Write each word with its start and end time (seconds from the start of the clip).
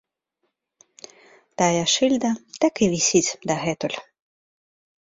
Тая 1.63 1.83
шыльда 1.97 2.31
так 2.65 2.73
і 2.87 2.91
вісіць 2.95 3.35
дагэтуль. 3.49 3.97